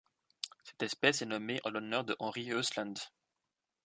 [0.63, 3.11] Cette espèce est nommée en l'honneur de Henri Hoestlandt.